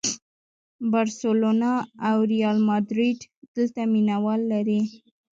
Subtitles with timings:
[0.93, 1.71] بارسلونا
[2.07, 3.19] او ریال ماډریډ
[3.55, 4.81] دلته مینه وال لري.